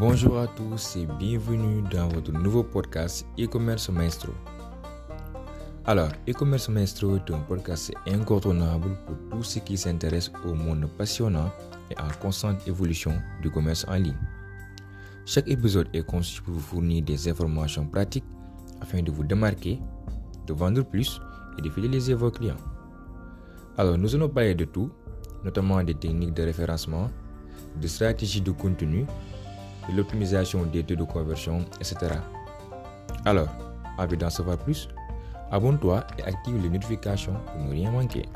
Bonjour 0.00 0.38
à 0.38 0.46
tous 0.46 0.96
et 0.96 1.04
bienvenue 1.18 1.82
dans 1.92 2.08
votre 2.08 2.32
nouveau 2.32 2.64
podcast 2.64 3.26
e-commerce 3.38 3.90
maestro. 3.90 4.32
Alors, 5.84 6.08
e-commerce 6.26 6.70
maestro 6.70 7.16
est 7.16 7.30
un 7.30 7.40
podcast 7.40 7.92
incontournable 8.06 8.96
pour 9.06 9.16
tous 9.30 9.42
ceux 9.42 9.60
qui 9.60 9.76
s'intéressent 9.76 10.32
au 10.46 10.54
monde 10.54 10.88
passionnant 10.96 11.52
et 11.90 12.00
en 12.00 12.08
constante 12.18 12.66
évolution 12.66 13.12
du 13.42 13.50
commerce 13.50 13.84
en 13.88 13.96
ligne. 13.96 14.16
Chaque 15.26 15.48
épisode 15.48 15.90
est 15.92 16.06
conçu 16.06 16.40
pour 16.40 16.54
vous 16.54 16.60
fournir 16.60 17.04
des 17.04 17.28
informations 17.28 17.84
pratiques 17.84 18.24
afin 18.80 19.02
de 19.02 19.10
vous 19.10 19.24
démarquer, 19.24 19.80
de 20.46 20.54
vendre 20.54 20.82
plus 20.82 21.20
et 21.58 21.60
de 21.60 21.68
fidéliser 21.68 22.14
vos 22.14 22.30
clients. 22.30 22.56
Alors, 23.76 23.98
nous 23.98 24.14
allons 24.14 24.30
parler 24.30 24.54
de 24.54 24.64
tout, 24.64 24.90
notamment 25.44 25.84
des 25.84 25.94
techniques 25.94 26.32
de 26.32 26.44
référencement, 26.44 27.10
de 27.78 27.86
stratégies 27.86 28.40
de 28.40 28.50
contenu, 28.50 29.04
l'optimisation 29.94 30.64
des 30.64 30.82
taux 30.84 30.96
de 30.96 31.04
conversion, 31.04 31.64
etc. 31.80 32.14
Alors, 33.24 33.48
envie 33.98 34.16
d'en 34.16 34.30
savoir 34.30 34.58
plus? 34.58 34.88
Abonne-toi 35.50 36.04
et 36.18 36.22
active 36.22 36.62
les 36.62 36.70
notifications 36.70 37.34
pour 37.46 37.64
ne 37.64 37.70
rien 37.70 37.90
manquer. 37.90 38.26